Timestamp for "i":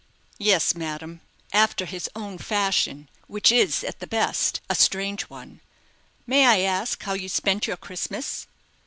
6.47-6.61